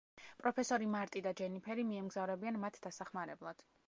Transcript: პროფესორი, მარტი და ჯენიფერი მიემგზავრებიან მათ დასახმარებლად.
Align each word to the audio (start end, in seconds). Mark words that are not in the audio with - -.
პროფესორი, 0.43 0.87
მარტი 0.95 1.21
და 1.27 1.33
ჯენიფერი 1.41 1.85
მიემგზავრებიან 1.89 2.57
მათ 2.65 2.81
დასახმარებლად. 2.87 3.63